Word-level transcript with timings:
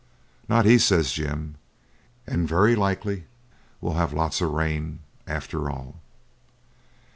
'Not 0.49 0.65
he,' 0.65 0.79
says 0.79 1.11
Jim; 1.11 1.57
'and 2.25 2.47
very 2.49 2.75
likely 2.75 3.25
we'll 3.81 3.93
have 3.93 4.13
lots 4.13 4.41
of 4.41 4.49
rain 4.49 5.01
after 5.27 5.69
all.' 5.69 5.97